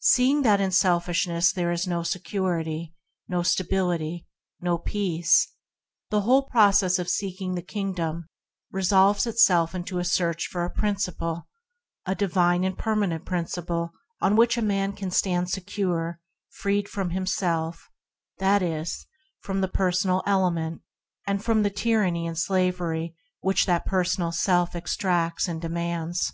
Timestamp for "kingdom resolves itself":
7.92-9.74